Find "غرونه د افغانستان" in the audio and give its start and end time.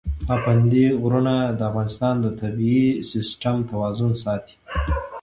1.01-2.15